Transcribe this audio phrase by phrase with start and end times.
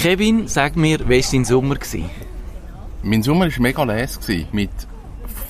[0.00, 1.74] Kevin, sag mir, wie war dein Sommer?
[1.74, 2.08] Gewesen?
[3.02, 4.70] Mein Sommer war mega gewesen, mit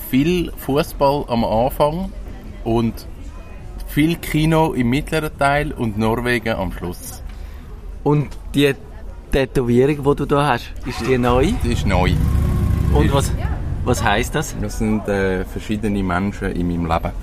[0.09, 2.11] viel Fußball am Anfang
[2.65, 3.07] und
[3.87, 7.23] viel Kino im mittleren Teil und Norwegen am Schluss.
[8.03, 8.75] Und die
[9.31, 11.53] Tätowierung, die du da hast, ist die neu?
[11.63, 12.11] Die ist neu.
[12.93, 13.31] Und was,
[13.85, 14.53] was heisst das?
[14.61, 17.13] Das sind äh, verschiedene Menschen in meinem Leben.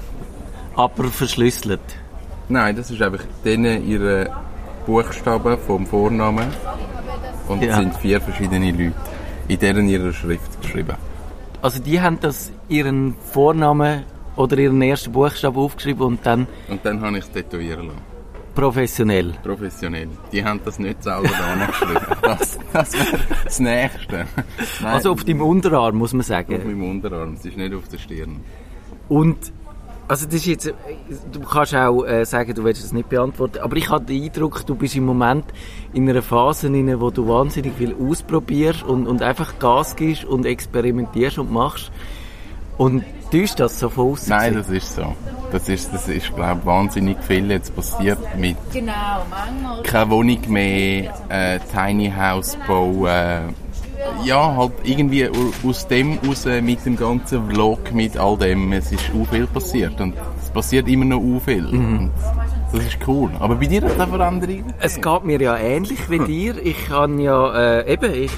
[0.74, 1.80] Aber verschlüsselt?
[2.48, 4.30] Nein, das ist einfach denen ihre
[4.86, 6.46] Buchstaben vom Vornamen.
[7.48, 7.76] Und es Ja.
[7.76, 8.92] sind vier verschiedene Leute
[9.48, 10.94] in deren ihrer Schrift geschrieben.
[11.62, 14.04] Also die haben das ihren Vornamen
[14.36, 17.98] oder ihren ersten Buchstaben aufgeschrieben und dann Und dann habe ich es tätowieren lassen.
[18.54, 19.32] professionell.
[19.42, 20.08] Professionell.
[20.32, 22.06] Die haben das nicht selber da geschrieben.
[22.22, 24.26] Das, das wäre das Nächste.
[24.82, 26.58] Nein, Also auf deinem Unterarm, muss man auf sagen.
[26.64, 27.34] meinem Unterarm.
[27.34, 28.40] Es ist nicht auf der Stirn.
[29.08, 29.38] Und
[30.08, 30.72] also das ist jetzt, äh,
[31.32, 34.66] du kannst auch äh, sagen, du willst es nicht beantworten, aber ich habe den Eindruck,
[34.66, 35.44] du bist im Moment
[35.92, 40.46] in einer Phase, in der du wahnsinnig viel ausprobierst und, und einfach Gas gibst und
[40.46, 41.92] experimentierst und machst.
[42.78, 44.28] Und täuscht das so von außen?
[44.28, 45.14] Nein, das ist so.
[45.50, 48.92] Das ist, das ist glaube wahnsinnig viel jetzt passiert mit Genau,
[49.28, 49.82] manchmal.
[49.82, 53.54] keine Wohnung mehr, äh, Tiny House bauen.
[54.24, 58.92] Ja, halt irgendwie au- aus dem raus mit dem ganzen Vlog, mit all dem, es
[58.92, 61.66] ist auch viel passiert und es passiert immer noch auch viel.
[61.66, 62.10] Und
[62.72, 63.30] das ist cool.
[63.40, 66.54] Aber bei dir hat es eine Veränderung Es geht mir ja ähnlich wie dir.
[66.64, 68.30] Ich kann ja, äh, eben, ich,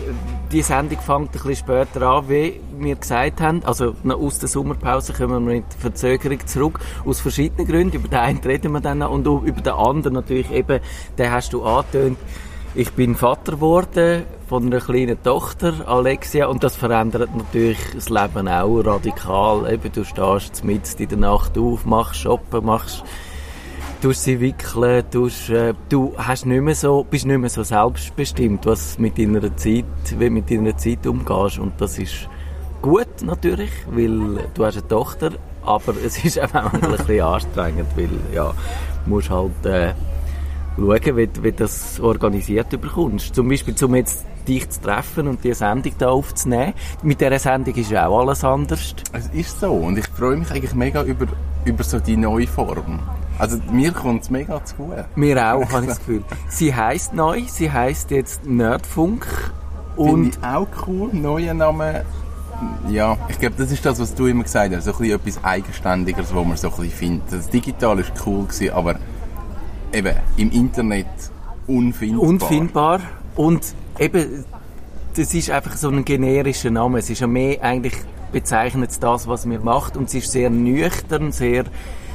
[0.53, 3.63] die Sendung fängt ein bisschen später an, wie wir gesagt haben.
[3.65, 6.81] Also aus der Sommerpause kommen wir mit Verzögerung zurück.
[7.05, 7.97] Aus verschiedenen Gründen.
[7.97, 10.81] Über den einen reden wir dann noch und über den anderen natürlich eben,
[11.19, 12.19] den hast du angetönt.
[12.73, 18.47] Ich bin Vater geworden von einer kleinen Tochter, Alexia, und das verändert natürlich das Leben
[18.47, 19.73] auch radikal.
[19.73, 23.03] Eben, du stehst mitten in der Nacht auf, machst Shoppen, machst
[24.01, 28.65] tust sie wickeln, tust, äh, du hast nicht mehr so, bist nicht mehr so selbstbestimmt,
[28.67, 29.85] was mit deiner Zeit,
[30.17, 31.59] wie mit deiner Zeit umgehst.
[31.59, 32.29] Und das ist
[32.81, 35.33] gut natürlich, weil du hast eine Tochter,
[35.65, 38.55] aber es ist auch ein bisschen anstrengend, weil ja,
[39.05, 39.93] du musst halt äh,
[40.81, 43.35] schauen, wie, wie das organisiert bekommst.
[43.35, 46.75] Zum Beispiel, um jetzt dich zu treffen und die Sendung da aufzunehmen.
[47.03, 48.95] Mit dieser Sendung ist ja auch alles anders.
[49.13, 51.27] Es ist so und ich freue mich eigentlich mega über,
[51.65, 53.01] über so die neue Form.
[53.39, 54.97] Also mir kommt es mega zu gut.
[55.17, 56.25] Mir auch, habe ich das Gefühl.
[56.49, 59.27] Sie heißt neu, sie heißt jetzt Nerdfunk
[59.95, 62.05] Finde und ich auch cool, neuer Name.
[62.91, 65.45] Ja, ich glaube, das ist das, was du immer gesagt hast, so ein bisschen etwas
[65.45, 67.33] Eigenständiges, wo man so ein bisschen findet.
[67.33, 68.97] Das Digital ist cool gewesen, aber
[69.93, 71.07] eben im Internet
[71.67, 72.29] unfindbar.
[72.29, 73.01] unfindbar
[73.37, 74.45] und eben,
[75.17, 76.99] das ist einfach so ein generischer Name.
[76.99, 77.95] Es ist ja mehr eigentlich
[78.33, 81.65] bezeichnet das, was wir macht und es ist sehr nüchtern, sehr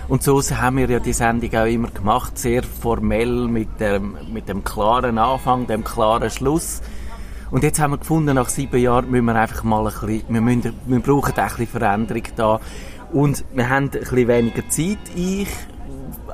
[0.07, 4.47] und so haben wir ja die Sendung auch immer gemacht, sehr formell mit dem, mit
[4.47, 6.81] dem klaren Anfang, dem klaren Schluss.
[7.49, 10.41] Und jetzt haben wir gefunden, nach sieben Jahren müssen wir einfach mal ein bisschen, wir,
[10.41, 12.59] müssen, wir brauchen auch ein bisschen Veränderung da.
[13.13, 15.47] Und wir haben ein bisschen weniger Zeit, ich,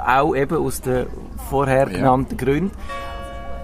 [0.05, 1.05] auch eben aus den
[1.49, 1.97] vorher Ja.
[1.97, 2.71] genannten Gründen.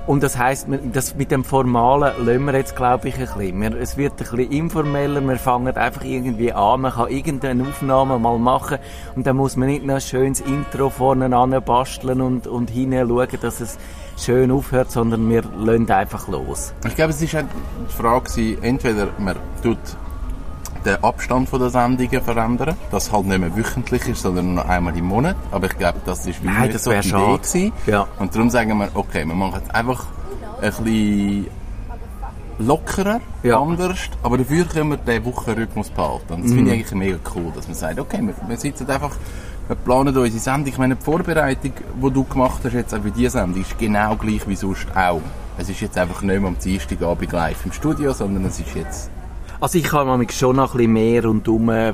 [0.06, 3.60] Und das heisst, das mit dem Formalen lassen wir jetzt, glaube ich, ein bisschen.
[3.60, 8.18] Wir, es wird ein bisschen informeller, wir fangen einfach irgendwie an, man kann irgendeine Aufnahme
[8.18, 8.78] mal machen
[9.18, 13.28] und dann muss man nicht noch ein schönes Intro vorne basteln und, und hinein schauen,
[13.42, 13.78] dass es
[14.18, 16.74] schön aufhört, sondern wir lassen einfach los.
[16.86, 19.78] Ich glaube, es war die Frage, entweder man tut
[20.88, 24.98] den Abstand von der Sendungen verändern, dass halt nicht mehr wöchentlich ist, sondern nur einmal
[24.98, 25.36] im Monat.
[25.52, 27.72] Aber ich glaube, das ist nicht das so die Idee gewesen.
[27.86, 28.08] Ja.
[28.20, 30.06] Und darum sagen wir, okay, wir machen es einfach
[30.62, 31.48] ein bisschen
[32.60, 33.60] lockerer, Ja.
[33.60, 36.34] anders, aber dafür können wir den Wochenrhythmus behalten.
[36.34, 39.16] Und das finde ich eigentlich mega cool, dass man sagt, okay, wir, wir sitzen einfach,
[39.68, 40.68] wir planen unsere Sendung.
[40.68, 44.16] Ich meine, die Vorbereitung, die du gemacht hast jetzt auch für diese Sendung, ist genau
[44.16, 45.22] gleich wie sonst auch.
[45.60, 49.10] Es ist jetzt einfach nicht mehr am Dienstagabend live im Studio, sondern es ist jetzt
[49.60, 51.94] Also ich habe nämlich schon noch ein bisschen mehr rundum äh,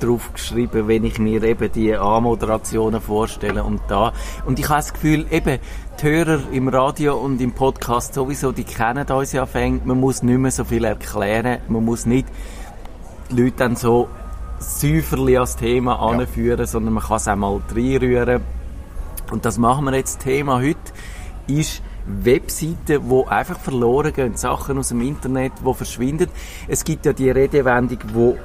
[0.00, 4.14] drauf geschrieben, wenn ich mir eben die Anmoderationen vorstelle und da.
[4.46, 5.58] Und ich habe das Gefühl, eben,
[6.00, 9.84] die Hörer im Radio und im Podcast sowieso, die kennen uns ja fängt.
[9.84, 11.58] Man muss nicht mehr so viel erklären.
[11.68, 12.26] Man muss nicht
[13.30, 14.08] die Leute dann so
[14.58, 18.40] säuferli als Thema anführen, sondern man kann es auch mal reinrühren.
[19.30, 20.20] Und das machen wir jetzt.
[20.20, 20.78] Thema heute
[21.48, 26.28] ist Webseiten, wo einfach verloren gehen, Sachen aus dem Internet, wo verschwinden.
[26.66, 28.36] Es gibt ja die Redewendung, wo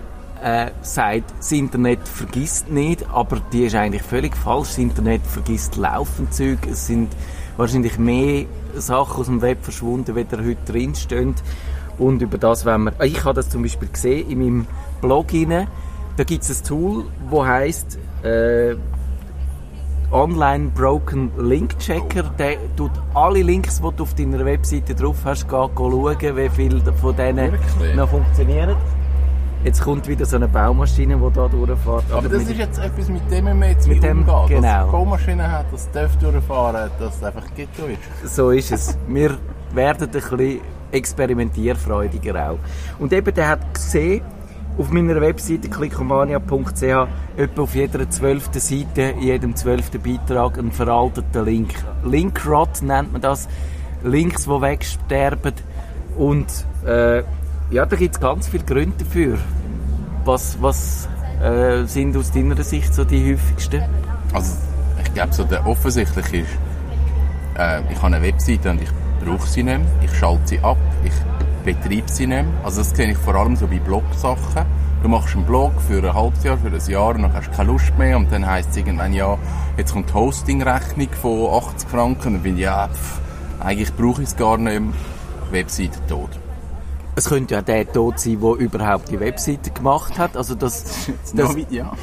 [0.44, 4.70] äh, sagt, das Internet vergisst nicht, aber die ist eigentlich völlig falsch.
[4.70, 6.60] Das Internet vergisst laufend Zeug.
[6.70, 7.10] Es sind
[7.56, 8.46] wahrscheinlich mehr
[8.76, 11.36] Sachen aus dem Web verschwunden, wie da heute drinstehen.
[11.98, 14.68] Und über das wenn wir, ich habe das zum Beispiel gesehen in meinem
[15.02, 15.28] Blog.
[16.16, 18.76] Da gibt es ein Tool, wo heißt äh,
[20.14, 22.24] Online Broken Link Checker.
[22.38, 26.94] Der tut alle Links, die du auf deiner Webseite drauf hast, gehen, schauen, wie viele
[26.94, 27.96] von denen Wirklich?
[27.96, 28.76] noch funktionieren.
[29.64, 32.04] Jetzt kommt wieder so eine Baumaschine, die da durchfährt.
[32.12, 34.62] Aber das ist jetzt etwas, mit dem wir jetzt Mit dem- umgehen.
[34.62, 34.86] Dass genau.
[34.86, 37.98] es Baumaschinen hat, das darf durchfahren, dass es einfach geht durch.
[38.26, 38.96] So ist es.
[39.08, 39.36] Wir
[39.74, 40.62] werden ein bisschen
[40.92, 42.60] experimentierfreudiger auch.
[43.00, 44.22] Und eben, der hat gesehen,
[44.78, 51.46] auf meiner Webseite klickomania.ch etwa auf jeder zwölften Seite, in jedem zwölften Beitrag einen veralteten
[51.46, 51.74] Link.
[52.04, 53.48] Linkrot nennt man das.
[54.04, 55.54] Links, die wegsterben.
[56.18, 56.48] Und
[56.86, 57.24] äh,
[57.72, 59.38] ja, da gibt es ganz viele Gründe dafür.
[60.26, 61.08] Was, was
[61.42, 63.84] äh, sind aus deiner Sicht so die häufigsten?
[64.34, 64.56] Also,
[65.04, 66.50] ich glaube, so der offensichtliche ist,
[67.58, 68.90] äh, ich habe eine Webseite und ich
[69.24, 71.14] brauche sie nicht mehr, ich schalte sie ab, ich
[71.64, 72.46] betreibe sie nicht mehr.
[72.64, 74.66] Also das sehe ich vor allem so bei Blog-Sachen.
[75.02, 77.52] Du machst einen Blog für ein halbes Jahr, für ein Jahr und dann hast du
[77.52, 79.38] keine Lust mehr und dann heisst es irgendwann, ja,
[79.78, 83.20] jetzt kommt die Hosting-Rechnung von 80 Franken und dann bin ich, ja, pff,
[83.60, 84.94] eigentlich brauche ich es gar nicht mehr.
[85.52, 86.30] Webseite tot.
[87.16, 90.36] Es könnte ja der tot sein, der überhaupt die Webseite gemacht hat.
[90.36, 91.94] Also das, das, No, ja.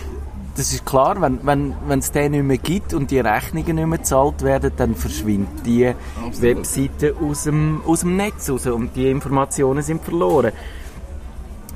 [0.61, 3.87] Das ist klar, wenn wenn wenn, es den nicht mehr gibt und die Rechnungen nicht
[3.87, 6.43] mehr gezahlt werden, dann verschwindet die Absolut.
[6.43, 10.53] Webseite aus dem, aus dem Netz raus und die Informationen sind verloren.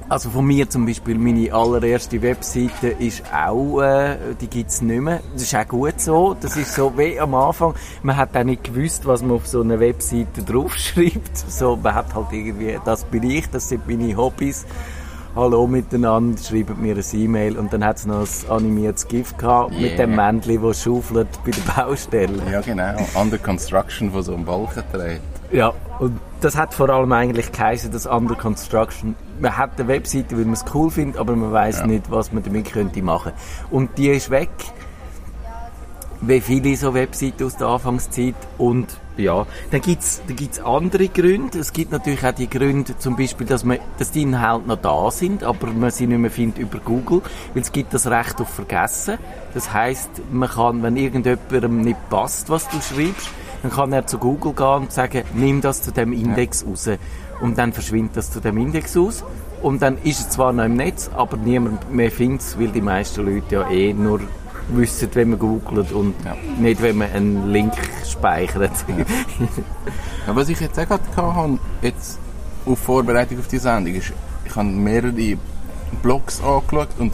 [0.06, 5.20] Also von mir zum Beispiel, meine allererste Webseite ist auch, äh, die gibt's nicht mehr.
[5.32, 6.36] Das ist auch gut so.
[6.38, 7.74] Das ist so wie am Anfang.
[8.02, 11.38] Man hat auch nicht gewusst, was man auf so einer Webseite draufschreibt.
[11.48, 14.66] So, man hat halt irgendwie, das bin ich, das sind meine Hobbys.
[15.36, 19.72] Hallo miteinander, schreibt mir ein E-Mail und dann hat es noch ein animiertes GIF gehabt
[19.72, 20.06] mit Yeah.
[20.06, 22.40] dem Männchen, das schaufelt bei der Baustelle.
[22.52, 22.94] Ja, genau.
[23.20, 25.20] Under Construction von so einem Balken dreht.
[25.50, 29.16] Ja, und das hat vor allem eigentlich geheißen, das Under Construction.
[29.40, 31.86] Man hat eine Webseite, weil man es cool findet, aber man weiß Ja.
[31.88, 33.32] nicht, was man damit könnte machen.
[33.72, 34.50] Und die ist weg.
[36.20, 38.34] Wie viele so Webseiten aus der Anfangszeit.
[38.56, 41.58] Und ja, dann gibt's dann gibt's andere Gründe.
[41.58, 45.10] Es gibt natürlich auch die Gründe, zum Beispiel, dass, man, dass die Inhalte noch da
[45.10, 47.22] sind, aber man sie nicht mehr findet über Google,
[47.52, 49.18] weil es gibt das Recht auf Vergessen.
[49.54, 53.28] Das heißt, man kann, wenn irgendjemandem nicht passt, was du schreibst,
[53.62, 56.90] dann kann er zu Google gehen und sagen, nimm das zu dem Index raus.
[57.40, 59.24] Und dann verschwindet das zu dem Index aus.
[59.62, 62.82] Und dann ist es zwar noch im Netz, aber niemand mehr findet es, weil die
[62.82, 64.20] meisten Leute ja eh nur
[64.68, 66.34] wissen, wenn man googelt und Ja.
[66.58, 67.72] nicht, wenn man einen Link
[68.08, 68.72] speichert.
[70.26, 72.18] Ja, was ich jetzt auch gerade hatte, jetzt
[72.66, 74.12] auf Vorbereitung auf die Sendung, ist,
[74.44, 75.36] ich habe mehrere
[76.02, 77.12] Blogs angeschaut und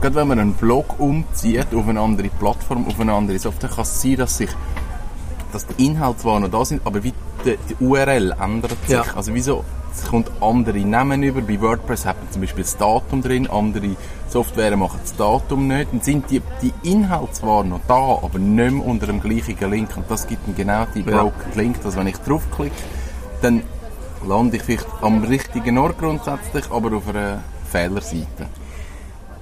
[0.00, 3.82] gerade wenn man einen Blog umzieht auf eine andere Plattform, auf eine andere Software, kann
[3.82, 4.50] es sein, dass sich
[5.52, 7.12] dass die Inhalte zwar noch da sind, aber wie
[7.44, 8.90] die, die URL ändert sich.
[8.90, 9.04] Ja.
[9.14, 11.40] Also wieso, es kommt andere Namen über.
[11.40, 13.96] Bei WordPress hat man zum Beispiel das Datum drin, andere
[14.28, 15.92] Software machen das Datum nicht.
[15.92, 19.96] Dann sind die, die Inhalte zwar noch da, aber nicht mehr unter dem gleichen Link.
[19.96, 21.22] Und das gibt dann genau die Ja.
[21.22, 22.74] Broken Link, dass wenn ich draufklicke,
[23.42, 23.62] dann
[24.26, 27.40] lande ich vielleicht am richtigen Ort grundsätzlich, aber auf einer
[27.70, 28.46] Fehlerseite.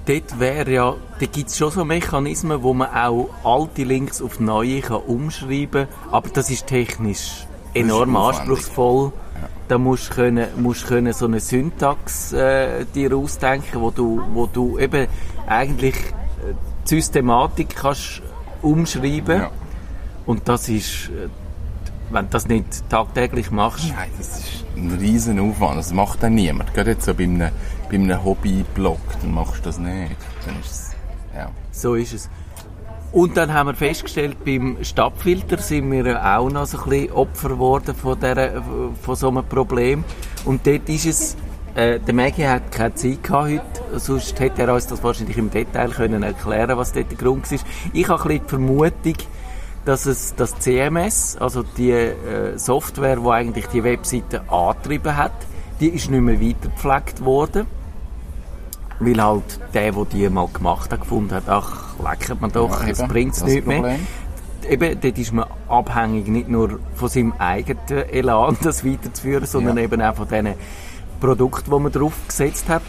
[0.06, 4.41] Dort wäre ja, da gibt es schon so Mechanismen, wo man auch alte Links auf
[4.41, 8.41] neue kann umschreiben kann, aber das ist technisch enorm aufwendig.
[8.41, 9.12] anspruchsvoll.
[9.71, 14.47] Da musst du können, musst können so eine Syntax äh, dir ausdenken, wo du, wo
[14.47, 15.07] du eben
[15.47, 18.21] eigentlich äh, die Systematik kannst
[18.62, 19.43] umschreiben.
[19.43, 19.50] Ja.
[20.27, 21.29] Und das ist, äh,
[22.11, 25.79] wenn du das nicht tagtäglich machst, Nein, das ist ein riesen Aufwand.
[25.79, 26.75] Das macht dann niemand.
[26.75, 27.53] Gerade jetzt so bei einem,
[27.89, 30.17] bei einem Hobby-Blog, dann machst du das nicht.
[30.47, 30.91] Dann ist es,
[31.33, 31.49] ja.
[31.71, 32.29] So ist es.
[33.12, 37.12] Und dann haben wir festgestellt, beim Stadtfilter sind wir ja auch noch so ein bisschen
[37.12, 38.62] Opfer geworden von, dieser,
[39.02, 40.05] von so einem Problem.
[40.45, 41.37] Und dort ist es,
[41.75, 45.50] äh, der Maggie hat keine Zeit gehabt heute, sonst hätte er uns das wahrscheinlich im
[45.50, 47.59] Detail können erklären was dort der Grund war.
[47.93, 49.14] Ich habe ein bisschen die Vermutung,
[49.85, 55.33] dass es das CMS, also die äh, Software, die eigentlich die Webseite angetrieben hat,
[55.81, 57.67] die ist nicht mehr weitergepflegt worden.
[59.00, 62.88] Weil halt der, der die mal gemacht hat, gefunden hat, ach, leckert man doch, Ja,
[62.88, 63.99] eben, bringt es nicht mehr.
[64.69, 69.85] Eben, dort ist man abhängig nicht nur von seinem eigenen Elan, das weiterzuführen, sondern Ja.
[69.85, 70.54] eben auch von den
[71.19, 72.83] Produkten, die man drauf gesetzt hat.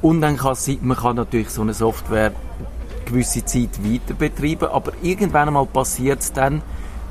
[0.00, 2.32] Und dann kann es sein, man kann natürlich so eine Software
[3.04, 6.62] gewisse Zeit weiter betreiben, aber irgendwann einmal passiert es dann,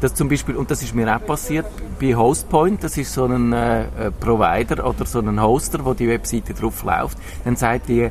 [0.03, 1.65] dass zum Beispiel, und das ist mir auch passiert,
[1.99, 6.09] bei Hostpoint, das ist so ein äh, äh, Provider oder so ein Hoster, wo die
[6.09, 8.09] Webseite drauf läuft, dann sagt die,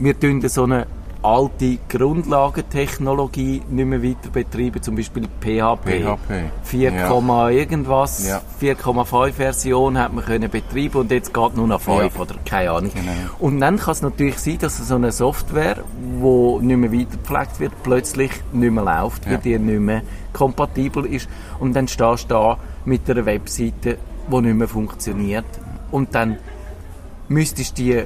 [0.00, 0.88] wir tun so eine
[1.22, 6.02] alte Grundlagentechnologie nicht mehr weiter betreiben, zum Beispiel PHP.
[6.02, 6.50] PHP.
[6.62, 7.48] 4, Ja.
[7.48, 8.40] irgendwas, Ja.
[8.60, 12.20] 4,5 Version hat man können betreiben und jetzt geht nur noch 5 Ja.
[12.20, 12.92] oder keine Ahnung.
[12.94, 13.12] Genau.
[13.40, 17.72] Und dann kann es natürlich sein, dass so eine Software, die nicht mehr weitergepflegt wird,
[17.82, 21.28] plötzlich nicht mehr läuft, weil die nicht mehr kompatibel ist.
[21.58, 23.98] Und dann stehst du da mit einer Webseite,
[24.30, 25.46] die nicht mehr funktioniert.
[25.90, 26.38] Und dann
[27.28, 28.02] müsstest du die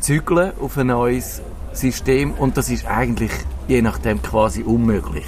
[0.00, 1.40] zügeln auf ein neues
[1.72, 3.32] System und das ist eigentlich
[3.68, 5.26] je nachdem quasi unmöglich.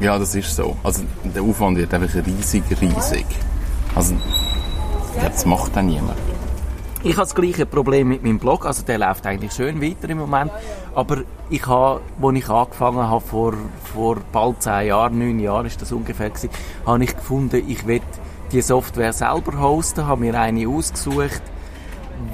[0.00, 0.76] Ja, das ist so.
[0.82, 3.26] Also der Aufwand wird einfach riesig, riesig.
[3.94, 4.14] Also
[5.20, 6.18] das macht dann niemand.
[7.02, 10.16] Ich habe das gleiche Problem mit meinem Blog, also der läuft eigentlich schön weiter im
[10.16, 10.50] Moment,
[10.94, 11.18] aber
[11.50, 13.52] ich habe, als ich angefangen habe, vor,
[13.92, 16.48] vor bald zehn Jahren, neun Jahren ist das ungefähr gewesen,
[16.86, 18.00] habe ich gefunden, ich will
[18.52, 21.42] die Software selber hosten, habe mir eine ausgesucht,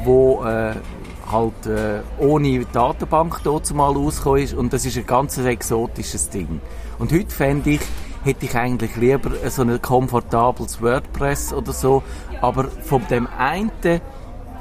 [0.04, 0.76] wo äh,
[1.30, 4.54] halt äh, ohne Datenbank dort mal rausgekommen ist.
[4.54, 6.60] Und das ist ein ganz exotisches Ding.
[6.98, 7.80] Und heute fände ich,
[8.24, 12.02] hätte ich eigentlich lieber so ein komfortables WordPress oder so,
[12.40, 13.70] aber von dem einen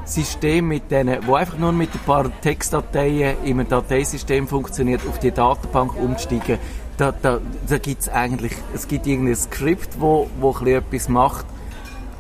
[0.06, 5.32] System mit denen, wo einfach nur mit ein paar Textdateien einem Dateisystem funktioniert, auf die
[5.32, 6.58] Datenbank umsteigen,
[6.98, 11.46] da, da, da gibt es eigentlich, es gibt irgendein Skript, wo, wo etwas macht,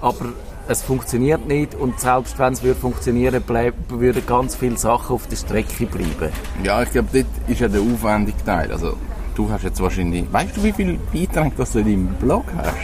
[0.02, 0.34] aber
[0.70, 5.26] es funktioniert nicht und selbst wenn es würde funktionieren, bleib, würden ganz viele Sachen auf
[5.26, 6.32] der Strecke bleiben.
[6.64, 8.72] Ja, ich glaube, dort ist ja der aufwendige Teil.
[8.72, 8.96] Also
[9.34, 10.32] du hast jetzt wahrscheinlich...
[10.32, 12.76] Weißt du, wie viele Beiträge das du in deinem Blog hast?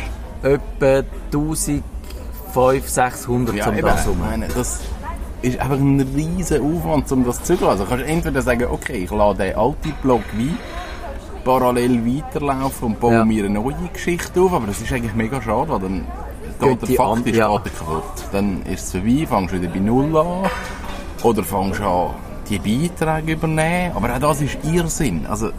[0.41, 4.79] Etwa 1500, 600 zum eben, das meine, das
[5.43, 7.69] ist einfach ein riesen Aufwand, um das zu zügeln.
[7.69, 10.55] Also kannst du entweder sagen, okay, ich lade den alten Blog wie
[11.43, 13.25] parallel weiterlaufen und baue Ja.
[13.25, 16.07] mir eine neue Geschichte auf, aber das ist eigentlich mega schade, weil dann
[16.59, 17.47] Geht der die an- faktisch ja.
[17.55, 18.03] geht der kaputt.
[18.31, 20.49] Dann ist es vorbei, fängst du wieder bei Null an
[21.23, 22.09] oder fängst an,
[22.49, 23.91] die Beiträge übernehmen.
[23.95, 25.25] Aber auch das ist Irrsinn.
[25.27, 25.49] Also,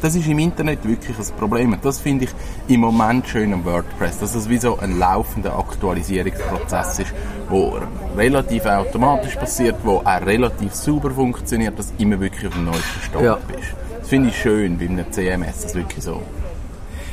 [0.00, 1.72] das ist im Internet wirklich ein Problem.
[1.74, 2.30] Und das finde ich
[2.66, 7.12] im Moment schön am WordPress, dass es wie so ein laufender Aktualisierungsprozess ist,
[7.48, 7.78] wo
[8.16, 13.24] relativ automatisch passiert, wo auch relativ sauber funktioniert, dass immer wirklich auf dem neuesten Stand
[13.24, 13.38] Ja.
[13.46, 13.74] bist.
[14.00, 16.20] Das finde ich schön bei einem CMS, dass wirklich so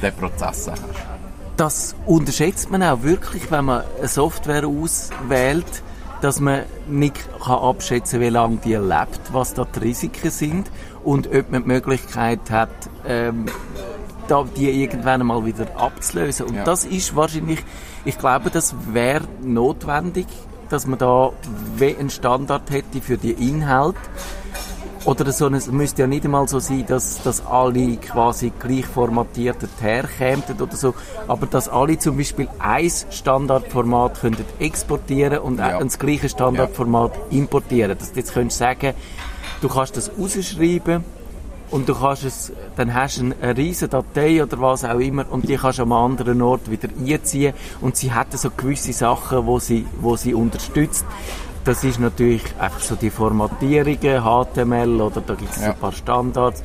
[0.01, 0.81] den Prozess hast.
[1.59, 5.65] Das unterschätzt man auch wirklich, wenn man eine Software auswählt,
[6.21, 10.71] dass man nicht kann abschätzen wie lange die lebt, was da die Risiken sind
[11.03, 12.69] und ob man die Möglichkeit hat,
[13.05, 13.45] ähm,
[14.55, 16.45] die irgendwann mal wieder abzulösen.
[16.45, 16.63] Und Ja.
[16.63, 17.59] das ist wahrscheinlich,
[18.05, 20.27] ich glaube, das wäre notwendig,
[20.69, 21.31] dass man da
[21.81, 23.97] einen Standard hätte für die Inhalte.
[25.05, 29.57] Oder so, es müsste ja nicht einmal so sein, dass, dass alle quasi gleich formatiert
[29.79, 30.93] herkämen oder so,
[31.27, 35.79] aber dass alle zum Beispiel ein Standardformat könnten exportieren und Ja.
[35.79, 37.97] das gleiche Standardformat importieren.
[37.97, 38.93] Dass du jetzt könntest sagen,
[39.61, 41.03] du kannst das rausschreiben
[41.71, 45.47] und du kannst es, dann hast du eine, riesige Datei oder was auch immer und
[45.47, 49.59] die kannst du am anderen Ort wieder einziehen und sie hat so gewisse Sachen, wo
[49.59, 51.05] sie, wo sie unterstützt.
[51.69, 55.69] Das ist natürlich einfach so die Formatierungen, HTML oder da gibt es Ja.
[55.69, 56.63] ein paar Standards.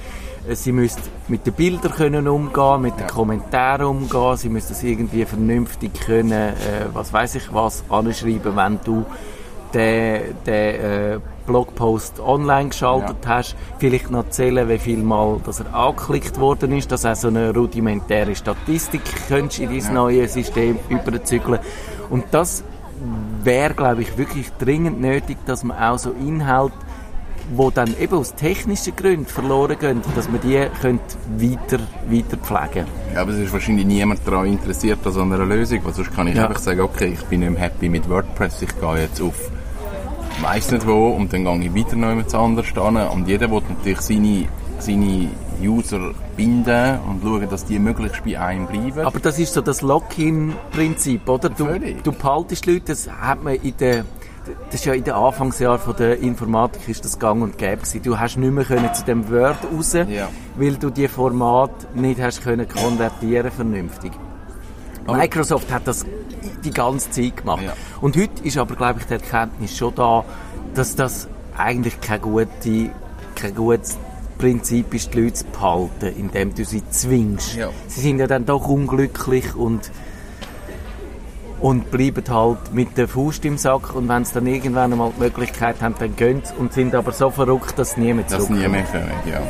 [0.48, 3.06] Äh, Sie müssen mit den Bildern können umgehen, mit den Ja.
[3.08, 6.54] Kommentaren umgehen, sie müssen das irgendwie vernünftig können, äh,
[6.94, 9.04] was weiß ich was, anschreiben, wenn du
[9.74, 15.74] den, den äh, Blogpost online geschaltet hast, vielleicht noch zählen, wie viel Mal dass er
[15.74, 21.58] angeklickt worden ist, dass auch so eine rudimentäre Statistik könntest in dein neue System überzügeln.
[22.08, 22.64] Und das
[23.42, 26.74] wäre, glaube ich, wirklich dringend nötig, dass man auch so Inhalte,
[27.54, 31.04] wo dann eben aus technischen Gründen verloren gehen, dass man die könnte
[31.36, 35.80] weiter, weiter pflegen Ja, aber es ist wahrscheinlich niemand daran interessiert an so einer Lösung,
[35.84, 36.46] weil sonst kann ich Ja.
[36.48, 39.34] einfach sagen, okay, ich bin nicht mehr happy mit WordPress, ich gehe jetzt auf
[40.40, 42.78] weiss nicht wo und dann gehe ich wieder noch jemand anders hin
[43.12, 44.46] und jeder will natürlich seine,
[44.78, 45.28] seine
[45.62, 49.00] User binden und schauen, dass die möglichst bei einem bleiben.
[49.00, 51.48] Aber das ist so das Lock-in-Prinzip, oder?
[51.48, 52.02] Du, Völlig.
[52.02, 54.04] du behaltest Leute, das hat man in der
[54.66, 58.02] das ist ja in den Anfangsjahren von der Informatik ist das gang und gäbe gewesen.
[58.02, 60.28] Du hast nicht mehr können zu dem Word raus, Ja.
[60.56, 64.12] weil du die Format nicht hast können konvertieren vernünftig.
[65.06, 66.04] Microsoft hat das
[66.62, 67.62] die ganze Zeit gemacht.
[67.62, 67.72] Ja.
[68.02, 70.24] Und heute ist aber, glaube ich, die Erkenntnis schon da,
[70.74, 72.90] dass das eigentlich gute,
[73.34, 73.96] kein gutes
[74.44, 77.54] Prinzip ist, die Leute zu behalten, indem du sie zwingst.
[77.56, 77.70] Ja.
[77.86, 79.90] Sie sind ja dann doch unglücklich und
[81.60, 85.20] und bleiben halt mit der Faust im Sack und wenn sie dann irgendwann einmal die
[85.22, 88.32] Möglichkeit haben, dann gehen sie und sind aber so verrückt, dass sie nie mehr Das
[88.32, 88.60] zurückkommen.
[88.60, 89.40] nie mehr können, ja.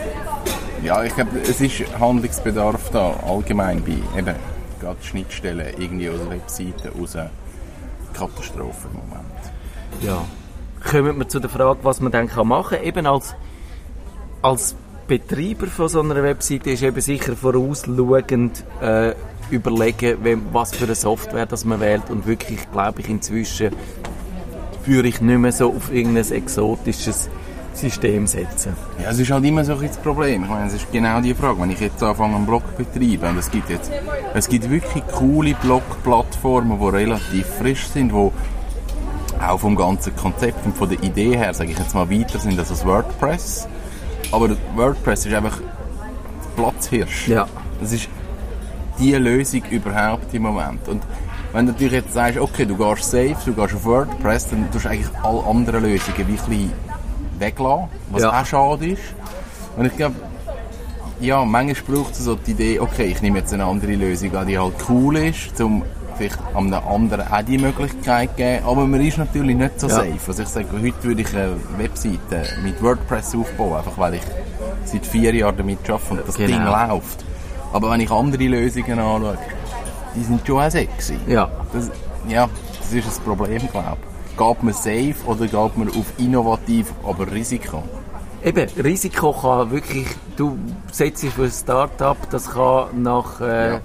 [0.84, 4.36] Ja, ich glaube, es ist Handlungsbedarf da, allgemein bei eben
[4.80, 7.16] gerade Schnittstellen irgendwie aus Webseiten raus.
[8.12, 9.42] Katastrophe im Moment.
[10.02, 10.24] Ja.
[10.88, 12.86] Kommen wir zu der Frage, was man dann machen kann.
[12.86, 13.34] Eben als,
[14.42, 19.12] als Betreiber von so einer Webseite ist eben sicher vorausschauend äh,
[19.50, 23.70] überlegen, wem, was für eine Software das man wählt und wirklich, glaube ich, inzwischen
[24.86, 27.28] würde ich nicht mehr so auf irgendein exotisches
[27.74, 28.74] System setzen.
[29.02, 30.44] Ja, es ist halt immer so ein das Problem.
[30.44, 31.60] Ich meine, es ist genau die Frage.
[31.60, 33.90] Wenn ich jetzt anfange, einen Blog zu betreiben, und es gibt jetzt,
[34.34, 38.30] es gibt wirklich coole Blog-Plattformen, die relativ frisch sind, die
[39.42, 42.58] auch vom ganzen Konzept und von der Idee her, sage ich jetzt mal, weiter sind
[42.58, 43.68] als WordPress.
[44.32, 45.58] Aber WordPress ist einfach
[46.56, 47.28] Platzhirsch.
[47.28, 47.46] Ja.
[47.80, 48.08] Das ist
[48.98, 50.86] die Lösung überhaupt im Moment.
[50.88, 51.02] Und
[51.52, 54.84] wenn du natürlich jetzt sagst, okay, du gehst safe, du gehst auf WordPress, dann tust
[54.84, 56.72] du eigentlich alle anderen Lösungen ein bisschen
[57.38, 58.40] weglassen, was Ja.
[58.40, 59.02] auch schade ist.
[59.76, 60.14] Und ich glaube,
[61.20, 64.46] ja, manchmal braucht es so die Idee, okay, ich nehme jetzt eine andere Lösung an,
[64.46, 65.82] die halt cool ist, um
[66.16, 69.94] vielleicht an einem anderen auch die Möglichkeit geben, aber man ist natürlich nicht so Ja.
[69.96, 70.10] safe.
[70.28, 74.22] Also ich sage, heute würde ich eine Webseite mit WordPress aufbauen, einfach weil ich
[74.84, 76.48] seit vier Jahren damit arbeite und das Genau.
[76.48, 77.24] Ding läuft.
[77.72, 79.38] Aber wenn ich andere Lösungen anschaue,
[80.14, 81.18] die sind schon auch sexy.
[81.26, 81.50] Ja.
[81.72, 81.90] Das,
[82.28, 82.48] ja,
[82.80, 84.36] das ist das Problem, glaube ich.
[84.38, 87.82] Geht man safe oder geht man auf innovativ, aber Risiko?
[88.44, 90.06] Eben, Risiko kann wirklich,
[90.36, 90.58] du
[90.92, 93.80] setzt dich für ein Start-up, das kann nach äh, Ja.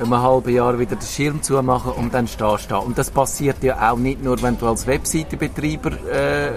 [0.00, 2.76] Einem halben Jahr wieder den Schirm zumachen und dann stehst du da.
[2.78, 6.48] Und das passiert ja auch nicht nur, wenn du als Webseitenbetreiber äh,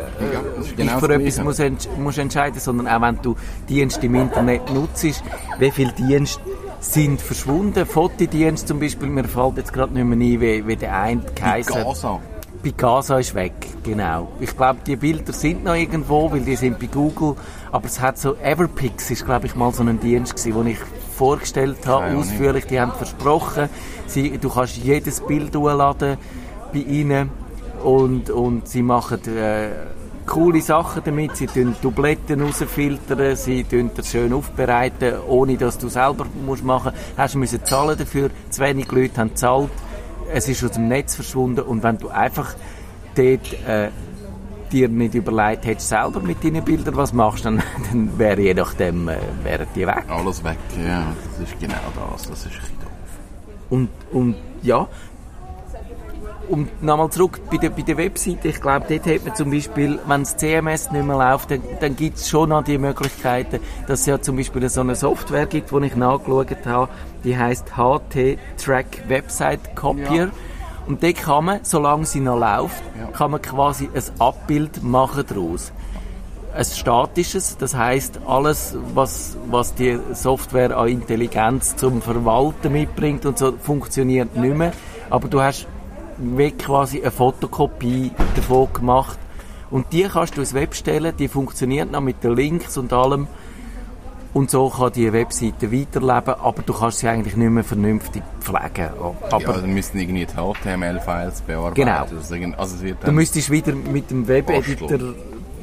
[0.59, 3.35] ist dich genau für das etwas musst, musst entscheiden, sondern auch wenn du
[3.67, 5.23] Dienste im Internet nutzt,
[5.59, 6.41] wie viele Dienste
[6.79, 7.85] sind verschwunden.
[7.85, 11.83] Fotodienste zum Beispiel, mir fällt jetzt gerade nicht mehr ein, wie, wie der eine geheißen.
[11.83, 12.19] Gaza.
[12.61, 14.31] Picasa ist weg, genau.
[14.39, 17.35] Ich glaube, die Bilder sind noch irgendwo, weil die sind bei Google.
[17.73, 20.79] Aber es hat so, Everpix ist, glaube ich, mal so ein Dienst gewesen, den ich
[21.23, 22.19] vorgestellt habe, Ahnung.
[22.19, 22.65] ausführlich.
[22.65, 23.69] Die haben versprochen,
[24.07, 26.17] sie, du kannst jedes Bild hochladen
[26.73, 27.29] bei ihnen
[27.81, 29.69] und, und sie machen äh,
[30.25, 31.37] coole Sachen damit.
[31.37, 36.91] Sie tun Dubletten rausfiltern, sie tun das schön aufbereiten, ohne dass du selber musst machen
[36.93, 37.17] musst.
[37.17, 38.29] Hast müssen zahlen dafür.
[38.49, 39.71] Zu wenig Leute haben gezahlt.
[40.33, 42.53] Es ist aus dem Netz verschwunden und wenn du einfach
[43.15, 43.89] dort äh,
[44.73, 49.07] dir nicht überlegt hättest, selber mit deinen Bildern was machst, dann, dann wäre je nachdem
[49.07, 50.03] äh, wären die weg.
[50.09, 52.23] Alles weg, ja, das ist genau das.
[52.27, 52.89] Das ist ein bisschen doof.
[53.69, 54.87] Und, und ja,
[56.49, 58.49] und nochmal zurück bei der, bei der Webseite.
[58.49, 61.95] Ich glaube, dort hat man zum Beispiel, wenn das CMS nicht mehr läuft, dann, dann
[61.95, 65.71] gibt es schon noch die Möglichkeiten, dass es ja zum Beispiel so eine Software gibt,
[65.71, 66.91] die ich nachgeschaut habe,
[67.23, 70.25] die heißt HT Track Website Copier.
[70.25, 70.31] Ja.
[70.85, 75.71] Und dort kann man, solange sie noch läuft, kann man quasi ein Abbild machen daraus.
[76.55, 83.39] Ein statisches, das heißt alles, was, was die Software an Intelligenz zum Verwalten mitbringt und
[83.39, 84.73] so, funktioniert nicht mehr.
[85.09, 85.67] Aber du hast
[86.17, 89.17] wie quasi eine Fotokopie davon gemacht.
[89.71, 93.27] Und die kannst du ins Web stellen, die funktioniert noch mit den Links und allem.
[94.33, 98.89] Und so kann die Webseite weiterleben, aber du kannst sie eigentlich nicht mehr vernünftig pflegen.
[99.29, 101.75] Aber ja, dann müssten irgendwie die HTML-Files bearbeiten.
[101.75, 102.01] Genau.
[102.01, 102.15] Also,
[102.57, 104.89] also es wird du müsstest wieder mit dem Webeditor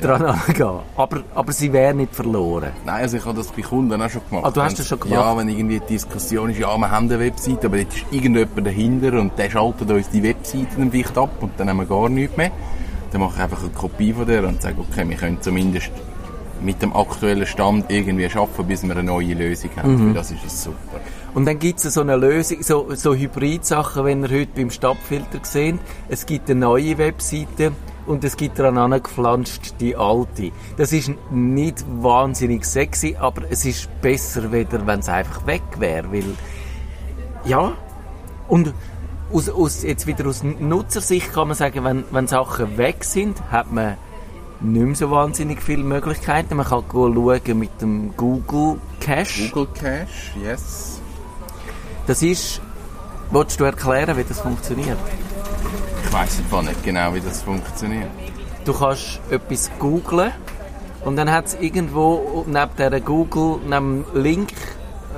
[0.00, 0.78] dran angehen.
[0.96, 2.70] Aber, aber sie wäre nicht verloren.
[2.84, 4.46] Nein, also ich habe das bei Kunden auch schon gemacht.
[4.46, 5.20] Ah, du hast das schon gemacht?
[5.20, 8.66] Ja, wenn irgendwie die Diskussion ist, ja, wir haben eine Webseite, aber jetzt ist irgendjemand
[8.66, 12.08] dahinter und der schaltet uns die Webseite dann vielleicht ab und dann haben wir gar
[12.08, 12.50] nichts mehr.
[13.10, 15.90] Dann mache ich einfach eine Kopie von der und sage, okay, wir können zumindest
[16.62, 20.08] mit dem aktuellen Stand irgendwie schaffen, bis wir eine neue Lösung haben.
[20.08, 20.14] Mhm.
[20.14, 21.00] Das ist es super.
[21.34, 25.40] Und dann gibt es so eine Lösung, so, so Hybrid-Sachen, wenn ihr heute beim Stadtfilter
[25.42, 25.76] seht.
[26.08, 27.72] Es gibt eine neue Webseite
[28.06, 30.50] und es gibt daran angeflanscht die alte.
[30.76, 36.12] Das ist nicht wahnsinnig sexy, aber es ist besser, weder wenn es einfach weg wäre,
[36.12, 36.24] weil
[37.44, 37.72] ja
[38.48, 38.74] und
[39.32, 43.70] aus, aus, jetzt wieder aus Nutzersicht kann man sagen, wenn, wenn Sachen weg sind, hat
[43.70, 43.96] man
[44.60, 46.56] nicht mehr so wahnsinnig viele Möglichkeiten.
[46.56, 49.48] Man kann schauen mit dem Google Cache.
[49.48, 50.06] Google Cache,
[50.42, 51.00] yes.
[52.06, 52.60] Das ist,
[53.30, 54.98] willst du erklären, wie das funktioniert?
[56.04, 58.10] Ich weiss einfach nicht genau, wie das funktioniert.
[58.64, 60.32] Du kannst etwas googlen
[61.04, 64.52] und dann hat es irgendwo neben dieser Google, neben dem Link,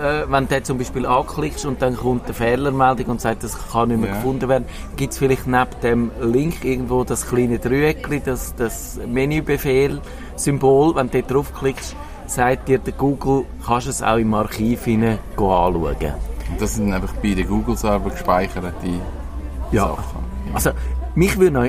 [0.00, 3.88] äh, wenn du zum Beispiel anklickst und dann kommt eine Fehlermeldung und sagt, das kann
[3.88, 4.16] nicht mehr Ja.
[4.16, 4.64] gefunden werden,
[4.96, 10.94] gibt es vielleicht neben dem Link irgendwo das kleine Dreieckchen, das, das Menübefehl-Symbol.
[10.96, 15.18] Wenn du dort draufklickst, sagt dir der Google, kannst du es auch im Archiv hinein
[15.36, 15.74] anschauen.
[15.84, 18.72] Und das sind einfach bei den Google-Server gespeicherte
[19.70, 19.88] Ja.
[19.88, 20.22] Sachen.
[20.54, 20.70] Also,
[21.14, 21.68] mich würde noch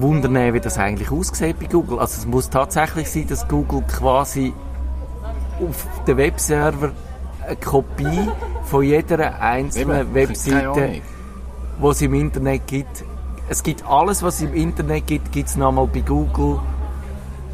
[0.00, 1.98] wundern, wie das eigentlich aussieht bei Google.
[1.98, 4.52] Also, es muss tatsächlich sein, dass Google quasi
[5.60, 6.90] auf den Webserver
[7.48, 8.28] eine Kopie
[8.64, 11.00] von jeder einzelnen Webseite,
[11.82, 13.04] die es im Internet gibt.
[13.48, 16.60] Es gibt alles, was es im Internet gibt, gibt es nochmal bei Google.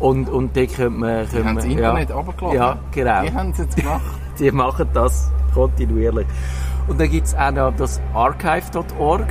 [0.00, 1.24] Und, und dort könnte man...
[1.24, 2.56] Die Könnte haben das Internet ja, runtergeladen.
[2.56, 3.22] Ja, genau.
[3.22, 4.02] Die haben es jetzt gemacht.
[4.38, 6.26] Die machen das kontinuierlich.
[6.88, 9.26] Und dann gibt es auch noch das archive.org.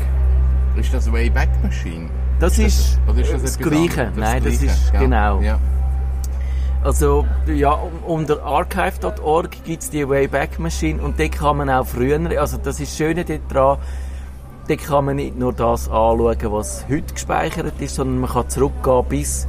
[0.78, 2.10] Ist das Wayback Machine?
[2.40, 4.12] Das ist, oder ist das das Gleiche.
[4.16, 5.02] Nein, das Gleiche, ist gell?
[5.02, 5.42] genau.
[5.42, 5.60] Ja.
[6.84, 12.20] Also, ja, unter archive.org gibt es die Wayback Machine und dort kann man auch früher,
[12.38, 13.78] also das ist das Schöne dran,
[14.68, 19.06] dort kann man nicht nur das anschauen, was heute gespeichert ist, sondern man kann zurückgehen
[19.08, 19.48] bis,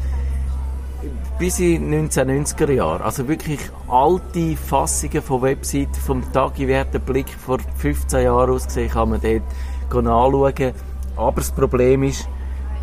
[1.36, 3.02] bis in 1990er Jahre.
[3.02, 8.50] Also wirklich alte Fassungen von Webseiten vom Tag, wie hat der Blick vor 15 Jahren
[8.50, 10.72] ausgesehen, kann man dort anschauen.
[11.16, 12.28] Aber das Problem ist,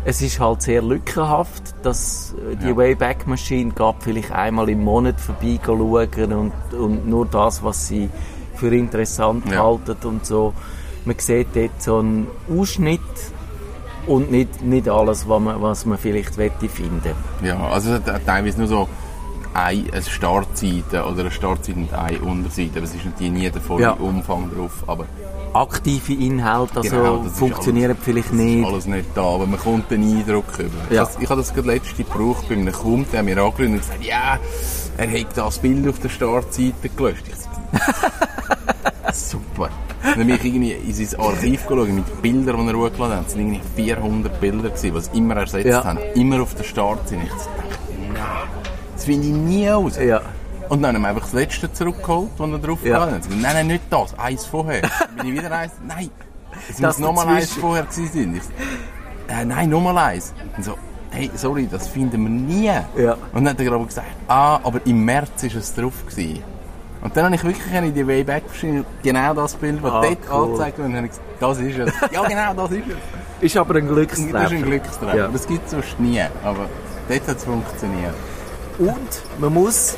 [0.04, 2.76] es ist halt sehr lückenhaft, dass äh, die Ja.
[2.76, 8.08] Wayback Machine geht vielleicht einmal im Monat vorbei schauen und, und nur das, was sie
[8.56, 9.62] für interessant Ja.
[9.64, 10.52] halten und so.
[11.04, 13.00] Man sieht dort so einen Ausschnitt
[14.06, 17.12] und nicht, nicht alles, was man, was man vielleicht wette finden.
[17.42, 18.88] Ja, also es hat teilweise nur so
[19.54, 22.78] eine, eine Startseite oder eine Startseite und eine Unterseite.
[22.78, 23.90] Aber es ist natürlich nie der volle Ja.
[23.92, 24.84] Umfang drauf.
[24.86, 25.06] Aber
[25.54, 28.66] Aktive Inhalte also Genau, funktionieren alles- vielleicht das ist nicht.
[28.66, 30.94] alles nicht da, aber man kommt den Eindruck über.
[30.94, 31.02] Ja.
[31.16, 34.04] Ich, ich habe das gerade letzte gebraucht bei einem Kunden, der mir angerufen und gesagt,
[34.04, 34.38] ja,
[34.96, 37.24] er hat das Bild auf der Startseite gelöscht.
[37.28, 39.68] Ich super.
[40.02, 43.26] Dann bin ich irgendwie in sein Archiv geschaut mit Bildern, die er hochgeladen hat.
[43.28, 45.84] Es waren irgendwie 400 Bilder, gewesen, was immer ersetzt Ja.
[45.84, 45.98] haben.
[46.14, 47.22] Immer auf der Startseite.
[47.22, 47.48] Ich dachte,
[48.12, 48.22] nein,
[48.94, 49.96] das finde ich nie aus.
[49.98, 50.22] Ja.
[50.72, 53.00] Und dann haben wir einfach das letzte zurückgeholt, das er drauf Ja.
[53.02, 53.28] hat.
[53.28, 54.80] Nein, nein, nicht das, eins vorher.
[54.80, 56.08] Dann bin ich wieder eins, nein,
[56.70, 58.40] es Das muss nochmal eins vorher gewesen
[59.28, 59.38] sein.
[59.40, 60.32] Äh, nein, nochmal eins.
[60.56, 60.78] Und so,
[61.10, 62.64] hey, sorry, das finden wir nie.
[63.02, 63.12] Ja.
[63.34, 66.42] Und dann hat er gerade gesagt, ah, aber im März ist es drauf gewesen.
[67.02, 70.18] Und dann habe ich wirklich in die Wayback Machine genau das Bild, das Ah, dort
[70.30, 70.44] cool.
[70.44, 72.12] angezeigt wird, und dann habe ich gesagt, das ist es.
[72.12, 73.42] ja, genau, das ist es.
[73.44, 74.44] Ist aber ein Das Glückstreffer.
[74.44, 75.16] ist ein Glückstreffer.
[75.18, 75.28] Ja.
[75.28, 76.22] Das gibt es sonst nie.
[76.44, 76.66] Aber
[77.08, 78.14] dort hat es funktioniert.
[78.78, 79.96] Und man muss,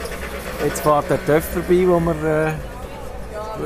[0.65, 2.53] jetzt fährt der Töff vorbei, wo man äh,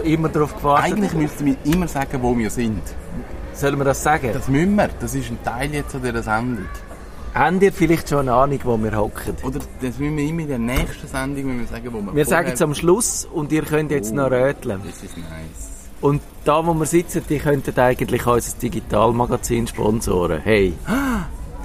[0.04, 2.82] immer darauf gewartet Eigentlich müssten wir immer sagen, wo wir sind.
[3.54, 4.30] Sollen wir das sagen?
[4.32, 4.88] Das müssen wir.
[5.00, 6.66] Das ist ein Teil jetzt an dieser Sendung.
[7.34, 9.36] Habt ihr vielleicht schon eine Ahnung, wo wir hocken?
[9.42, 12.24] Oder das müssen wir immer in der nächsten Sendung müssen wir sagen, wo wir Wir
[12.24, 14.80] sagen es am Schluss und ihr könnt jetzt noch röteln.
[14.84, 15.88] Das ist nice.
[16.00, 20.40] Und da, wo wir sitzen, die könnten eigentlich unser Digitalmagazin sponsoren.
[20.42, 20.74] Hey,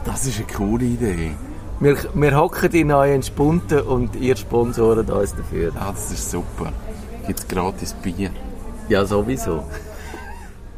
[0.05, 1.31] Das ist eine coole Idee.
[1.83, 5.71] Wir, wir hocken in euren Spunten und ihr sponsoren uns dafür.
[5.75, 6.71] Ah, das ist super.
[7.27, 8.29] Gibt es gratis Bier?
[8.87, 9.63] Ja, sowieso.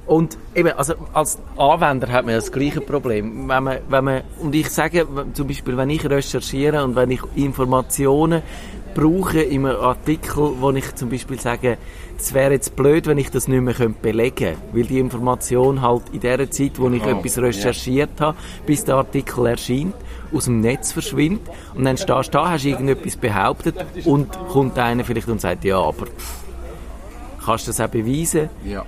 [0.07, 3.47] Und eben, also als Anwender hat man das gleiche Problem.
[3.47, 7.21] Wenn man, wenn man, und ich sage, zum Beispiel, wenn ich recherchiere und wenn ich
[7.35, 8.43] Informationen
[8.93, 11.77] brauche in einem Artikel, wo ich zum Beispiel sage,
[12.17, 15.81] es wäre jetzt blöd, wenn ich das nicht mehr könnte belegen könnte, weil die Information
[15.81, 19.95] halt in der Zeit, wo ich Oh, etwas recherchiert habe, bis der Artikel erscheint,
[20.33, 25.03] aus dem Netz verschwindet und dann stehst du da, hast irgendetwas behauptet und kommt einer
[25.03, 26.43] vielleicht und sagt, ja, aber pff,
[27.45, 28.49] kannst du das auch beweisen?
[28.65, 28.85] Ja.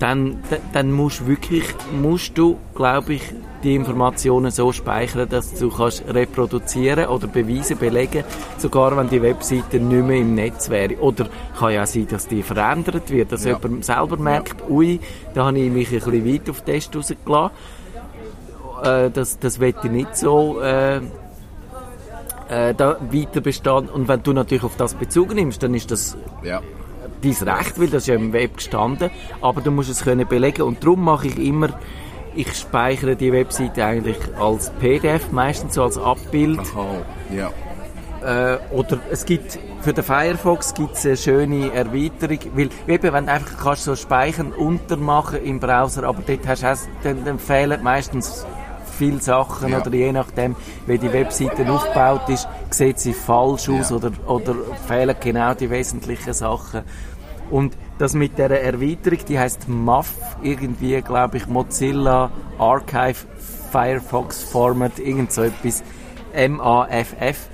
[0.00, 0.38] dann,
[0.72, 1.64] dann- musst du wirklich,
[2.00, 3.22] musst du, glaube ich,
[3.62, 8.24] die Informationen so speichern, dass du kannst reproduzieren oder beweisen, belegen,
[8.58, 10.96] sogar wenn die Webseite nicht mehr im Netz wäre.
[10.98, 13.56] Oder kann ja sein, dass die verändert wird, dass Ja.
[13.56, 15.00] jemand selber merkt, ui,
[15.32, 17.56] da habe ich mich ein bisschen weit auf den Test rausgelassen.
[18.84, 20.96] Äh, das, das ich nicht so äh,
[22.48, 23.88] äh, da weiter bestehen.
[23.88, 26.60] Und wenn du natürlich auf das Bezug nimmst, dann ist das Ja.
[27.22, 30.62] dein Recht, weil das ist ja im Web gestanden, aber du musst es können belegen
[30.62, 31.68] und darum mache ich immer,
[32.34, 36.86] ich speichere die Webseite eigentlich als PDF, meistens so als Abbild Aha.
[37.32, 38.54] Ja.
[38.54, 43.32] äh, oder es gibt für den Firefox gibt's eine schöne Erweiterung, weil eben, wenn du
[43.32, 46.68] einfach kannst so speichern untermachen im Browser, aber dort hast du
[47.04, 48.44] dann, dann fehlen meistens
[48.94, 49.80] viele Sachen Ja.
[49.80, 53.96] oder je nachdem, wie die Webseite aufgebaut ist, sieht sie falsch aus Ja.
[53.96, 54.54] oder, oder
[54.86, 56.82] fehlen genau die wesentlichen Sachen.
[57.50, 63.18] Und das mit der Erweiterung, die heißt MAF, irgendwie, glaube ich, Mozilla Archive
[63.70, 65.82] Firefox Format, irgend so etwas,
[66.32, 67.48] M-A-F-F.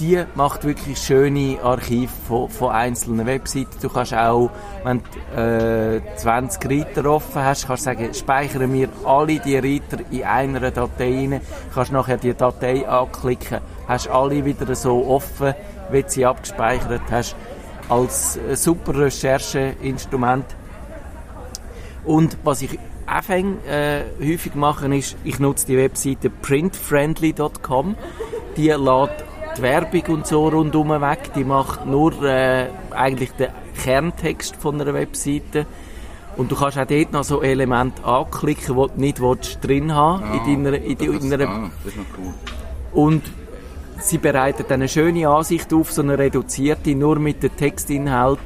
[0.00, 3.76] Die macht wirklich schöne Archive von, von einzelnen Webseiten.
[3.82, 4.50] Du kannst auch,
[4.82, 5.02] wenn
[5.36, 10.24] du äh, 20 Reiter offen hast, kannst du sagen, speichere mir alle die Reiter in
[10.24, 11.40] einer Datei rein.
[11.74, 15.52] Kannst nachher die Datei anklicken, hast alle wieder so offen,
[15.90, 17.36] wie du sie abgespeichert hast
[17.90, 20.46] als äh, super Rechercheinstrument.
[22.04, 27.96] Und was ich auch fäng, äh, häufig mache, ist, ich nutze die Webseite printfriendly.com.
[28.56, 29.24] Die lädt
[29.60, 31.32] die Werbung und so rundum weg.
[31.34, 33.48] Die macht nur äh, eigentlich den
[33.82, 35.66] Kerntext von einer Webseite.
[36.36, 40.40] Und du kannst auch dort noch so Elemente anklicken, die du nicht willst, drin haben
[40.46, 42.34] in deiner, in das, deiner ah, das ist noch cool.
[42.92, 43.22] und
[43.98, 48.38] sie bereiten dann eine schöne Ansicht auf, so eine reduzierte, nur mit dem Textinhalt,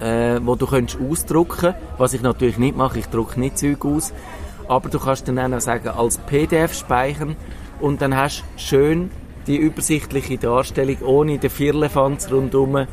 [0.00, 4.12] äh, wo du könntest ausdrucken was ich natürlich nicht mache, ich drucke nicht Zeug aus,
[4.68, 7.36] aber du kannst dann auch sagen, als PDF speichern
[7.80, 9.10] und dann hast du schön
[9.46, 12.86] die übersichtliche Darstellung ohne den Firlefanz rundherum,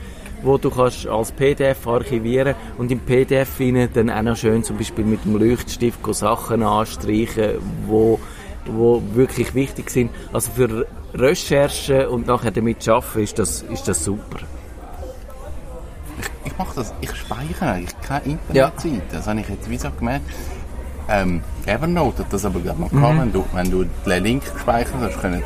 [0.44, 3.50] wo du kannst als PDF archivieren und im PDF
[3.94, 8.20] dann auch noch schön zum Beispiel mit dem Leuchtstift Sachen anstreichen, wo
[8.66, 10.12] wo wirklich wichtig sind.
[10.34, 14.40] Also für Recherche und nachher damit arbeiten ist das, ist das super.
[16.20, 18.96] Ich, ich mache das, ich speichere eigentlich keine Internetseite.
[18.96, 19.02] Ja.
[19.12, 20.26] Das habe ich jetzt wie so gemerkt.
[21.12, 23.19] Ähm, Evernote hat das aber gerade noch mhm.
[23.19, 25.43] wenn du, wenn du den Link gespeichert hast, können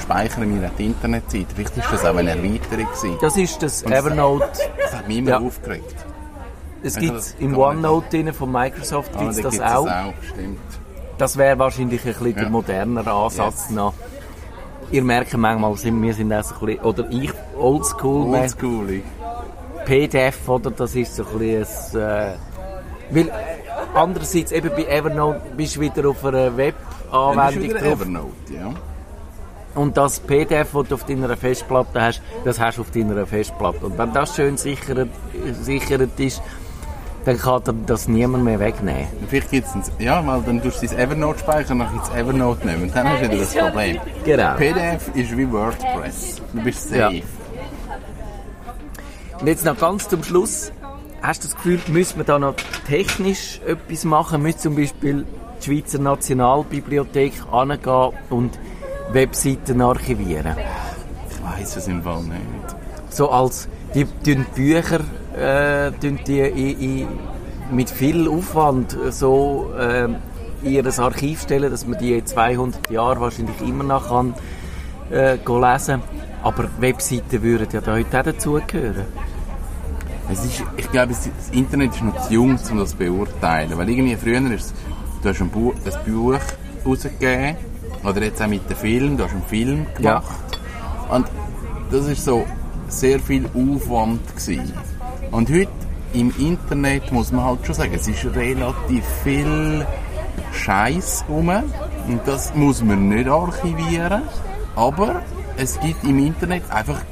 [0.00, 1.46] speichern wir die Internetseite.
[1.54, 3.18] Vielleicht ist das auch eine Erweiterung gewesen.
[3.20, 4.48] Das ist das Und Evernote.
[4.78, 5.40] Das, hat mich immer ja.
[5.40, 5.94] aufgeregt.
[6.84, 9.86] Es gibt im OneNote drin von Microsoft ah, gibt's das, auch.
[9.86, 10.14] das auch.
[10.32, 10.60] Stimmt.
[11.18, 12.40] Das wäre wahrscheinlich ein bisschen ja.
[12.42, 13.70] der modernere Ansatz yes.
[13.70, 13.94] noch.
[14.90, 18.34] Ihr merkt manchmal, wir sind auch so ein bisschen, oder ich, oldschool.
[18.34, 19.02] Oldschool.
[19.84, 22.34] PDF, oder, das ist so ein bisschen, äh,
[23.10, 23.30] weil
[23.94, 28.00] andererseits eben bei Evernote bist du wieder auf einer Web-Anwendung drauf.
[28.00, 28.74] Evernote, ja.
[29.74, 33.86] Und das PDF, das du auf deiner Festplatte hast, das hast du auf deiner Festplatte.
[33.86, 35.08] Und wenn das schön sichert,
[35.62, 36.42] sichert ist,
[37.24, 39.06] dann kann das niemand mehr wegnehmen.
[39.28, 42.66] Vielleicht gibt es ja, weil dann tust du dein Evernote speichern, dann kannst du Evernote
[42.66, 42.82] nehmen.
[42.82, 44.00] Und dann hast du wieder das Problem.
[44.24, 44.54] Genau.
[44.56, 46.42] PDF ist wie WordPress.
[46.52, 46.98] Du bist safe.
[46.98, 47.22] Ja.
[49.40, 50.72] Und jetzt noch ganz zum Schluss.
[51.22, 52.56] Hast du das Gefühl, müssen wir da noch
[52.88, 54.42] technisch etwas machen?
[54.42, 55.24] Müssen zum Beispiel
[55.60, 58.58] die Schweizer Nationalbibliothek angehen und
[59.12, 60.56] Webseiten archivieren?
[61.30, 62.76] Ich weiß es im Fall nicht.
[63.10, 64.98] So als die, die Bücher
[65.38, 67.08] äh, die in, in,
[67.70, 70.08] mit viel Aufwand so äh,
[70.64, 74.34] in ihr Archiv stellen, dass man die 200 Jahre wahrscheinlich immer noch kann,
[75.12, 76.02] äh, lesen
[76.42, 79.06] Aber Webseiten würden ja da heute auch dazugehören.
[80.32, 83.76] Es ist, ich glaube, das Internet ist noch zu jung, um das zu beurteilen.
[83.76, 84.74] Weil irgendwie früher ist
[85.22, 86.40] du hast ein Buch, ein Buch
[86.86, 87.56] rausgegeben,
[88.02, 90.24] oder jetzt auch mit dem Film, du hast einen Film gemacht.
[91.10, 91.14] Ja.
[91.14, 91.26] Und
[91.90, 92.46] das ist so
[92.88, 94.72] sehr viel Aufwand gewesen.
[95.30, 95.68] Und heute
[96.14, 99.86] im Internet muss man halt schon sagen, es ist relativ viel
[100.52, 101.50] Scheiß rum.
[102.08, 104.22] Und das muss man nicht archivieren.
[104.76, 105.22] Aber
[105.58, 107.02] es gibt im Internet einfach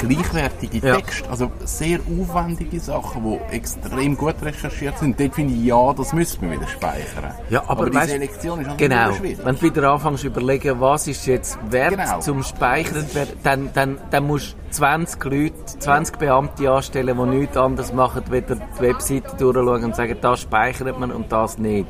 [0.00, 0.96] gleichwertige ja.
[0.96, 5.20] Texte, also sehr aufwendige Sachen, die extrem gut recherchiert sind.
[5.20, 7.34] Dort finde ich, ja, das müssen wir wieder speichern.
[7.50, 9.38] Ja, aber, aber die weißt, Selektion ist halt genau, schwierig.
[9.44, 12.20] Wenn du wieder anfängst zu überlegen, was ist jetzt wert genau.
[12.20, 13.06] zum Speichern,
[13.42, 18.56] dann, dann, dann musst du 20 Leute, 20 Beamte anstellen, die nichts anderes machen, weder
[18.56, 21.86] die Webseite durchschauen und sagen, das speichert man und das nicht.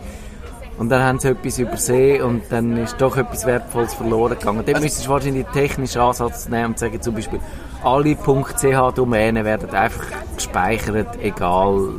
[0.80, 4.62] Und dann haben sie etwas übersehen und dann ist doch etwas Wertvolles verloren gegangen.
[4.64, 7.38] Dann also, müsstest du wahrscheinlich den technischen Ansatz nehmen und sagen zum Beispiel,
[7.84, 11.90] alle .ch-Domänen werden einfach gespeichert, egal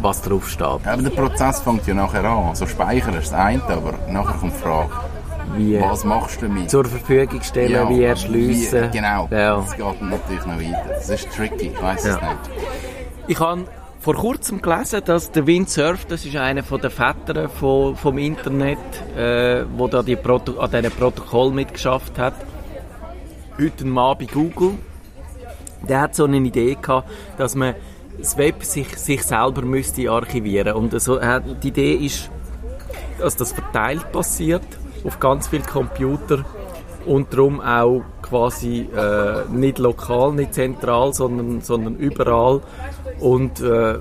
[0.00, 0.84] was drauf steht.
[0.84, 2.50] Ja, aber der Prozess fängt ja nachher an.
[2.50, 4.90] Also speichern ist das eine, aber nachher kommt die Frage,
[5.56, 6.70] wie was machst du damit?
[6.70, 8.92] Zur Verfügung stellen, ja, wie erschliessen.
[8.92, 9.56] Genau, ja.
[9.56, 10.84] das geht natürlich noch weiter.
[10.88, 12.14] Das ist tricky, ich weiss ja.
[12.14, 12.66] es nicht.
[13.26, 13.64] Ich habe
[14.04, 18.76] vor kurzem gelesen, dass der Windsurf, das ist einer von den Vätern von, vom Internet,
[19.16, 22.34] äh, wo die Proto an diesem Protokoll mitgeschafft hat.
[23.58, 24.72] Heute Mann bei Google.
[25.88, 27.76] Der hat so eine Idee gehabt, dass man
[28.18, 30.74] das Web sich, sich selber müsste archivieren.
[30.74, 32.30] Und so, äh, die Idee ist,
[33.18, 34.66] dass das verteilt passiert
[35.04, 36.44] auf ganz viele Computer
[37.06, 42.62] und darum auch quasi äh, nicht lokal, nicht zentral, sondern, sondern überall.
[43.20, 43.98] Und äh,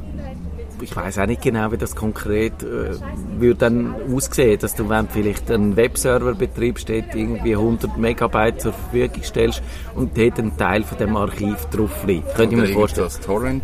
[0.81, 2.95] ich weiß auch nicht genau, wie das konkret äh,
[3.37, 8.73] würde dann aussehen, dass du, wenn vielleicht einen Webserver betreibst, dort irgendwie 100 Megabyte zur
[8.73, 9.61] Verfügung stellst
[9.95, 12.35] und dort ein Teil von dem Archiv drauf liegt.
[12.35, 13.07] Könnte ich mir vorstellen.
[13.07, 13.63] Das Torrent,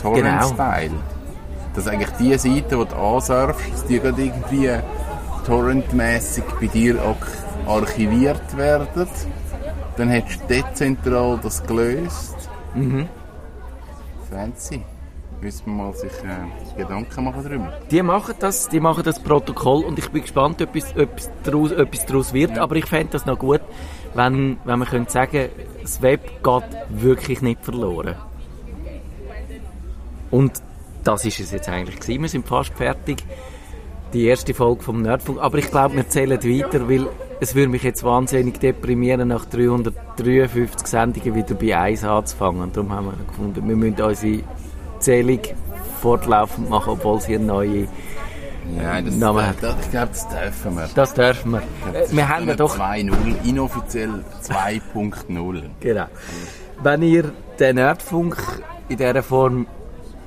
[0.00, 0.88] Torrent-Style.
[0.88, 1.02] Genau.
[1.74, 4.70] Dass eigentlich die Seite, die du ansurfst, die gerade irgendwie
[5.46, 6.98] torrentmäßig bei dir
[7.66, 8.88] archiviert werden.
[10.00, 12.48] Dann hättest du dezentral das gelöst.
[12.74, 13.06] Mhm.
[14.30, 14.82] Fancy.
[15.42, 17.78] Müssen wir mal sich äh, Gedanken machen darüber.
[17.90, 21.72] Die machen das, die machen das Protokoll und ich bin gespannt, ob etwas, etwas, daraus,
[21.72, 22.56] etwas daraus wird.
[22.56, 22.62] Ja.
[22.62, 23.60] Aber ich fände das noch gut,
[24.14, 25.50] wenn, wenn man könnte sagen,
[25.82, 28.14] das Web geht wirklich nicht verloren.
[30.30, 30.62] Und
[31.04, 32.22] das ist es jetzt eigentlich gewesen.
[32.22, 33.22] Wir sind fast fertig.
[34.14, 35.40] Die erste Folge vom Nerdfunk.
[35.40, 37.06] Aber ich glaube, wir zählen weiter, weil
[37.40, 42.70] es würde mich jetzt wahnsinnig deprimieren, nach 353 Sendungen wieder bei 1 anzufangen.
[42.72, 44.42] Darum haben wir gefunden, wir müssen unsere
[44.98, 45.40] Zählung
[46.00, 47.88] fortlaufend machen, obwohl sie eine neue
[48.76, 49.56] Nein, das, Namen hat.
[49.62, 50.88] das, ich glaube, das dürfen wir.
[50.94, 51.62] Das dürfen wir.
[51.92, 52.78] Äh, wir haben ja doch...
[52.78, 55.62] 2.0, inoffiziell 2.0.
[55.80, 56.06] Genau.
[56.82, 58.36] Wenn ihr den Nerdfunk
[58.88, 59.66] in dieser Form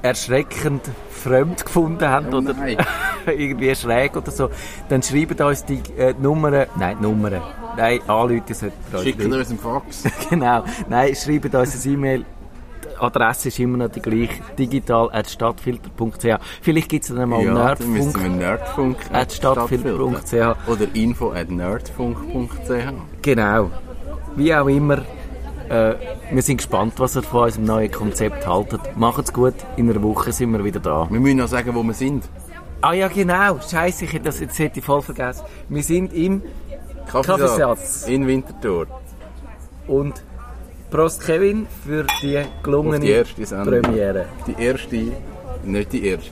[0.01, 2.77] erschreckend fremd gefunden habt Oh oder nein.
[3.37, 4.49] irgendwie schräg oder so,
[4.89, 7.41] dann schreibt uns die äh, Nummern, nein, Nummern,
[7.77, 10.03] nein, anrufen uns Schickt uns einen Fax.
[10.29, 12.25] Genau, nein, schreibt uns ein E-Mail.
[12.83, 16.39] Die Adresse ist immer noch die gleiche, digital.stadtfilter.ch.
[16.61, 18.37] Vielleicht gibt es dann mal einen Ja, dann Nerdfunk.
[18.37, 20.67] Nerdfunk at stadtfilter.ch.
[20.67, 22.93] Oder info at nerdfunk.ch.
[23.21, 23.71] Genau.
[24.35, 24.99] Wie auch immer,
[25.69, 25.95] äh,
[26.31, 28.81] wir sind gespannt, was ihr von unserem neuen Konzept haltet.
[28.95, 31.07] Macht's gut, in einer Woche sind wir wieder da.
[31.09, 32.23] Wir müssen noch sagen, wo wir sind.
[32.83, 33.59] Ah ja, genau.
[33.61, 35.45] Scheiße, ich hätte das jetzt hätte ich voll vergessen.
[35.69, 36.41] Wir sind im
[37.09, 38.07] Kaffeesatz.
[38.09, 38.87] In Winterthur.
[39.87, 40.21] und
[40.91, 43.81] Prost Kevin für die gelungene Auf die erste Sendung.
[43.81, 44.25] Premiere.
[44.45, 45.11] Die erste,
[45.63, 46.31] nicht die erste.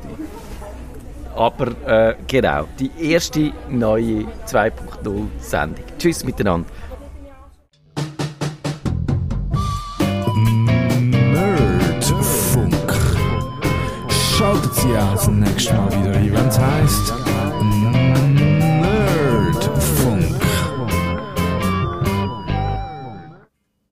[1.37, 5.85] Aber äh, genau, die erste neue 2.0 Sendung.
[5.97, 6.67] Tschüss miteinander.
[14.93, 17.20] ja, als nächstes Mal wieder Event heißt.